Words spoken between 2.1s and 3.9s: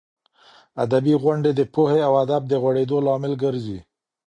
ادب د غوړېدو لامل ګرځي.